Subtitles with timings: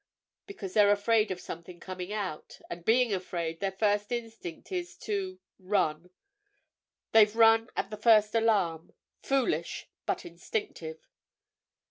[0.47, 2.59] "Because they're afraid of something coming out.
[2.71, 6.09] And being afraid, their first instinct is to—run.
[7.11, 8.95] They've run at the first alarm.
[9.21, 11.05] Foolish—but instinctive."